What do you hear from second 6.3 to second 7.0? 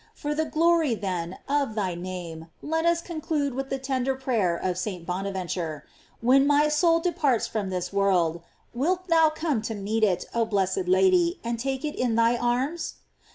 my soul